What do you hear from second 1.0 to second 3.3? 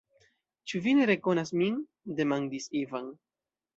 rekonas min?demandis Ivan.